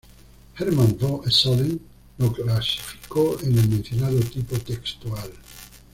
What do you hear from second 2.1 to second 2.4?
lo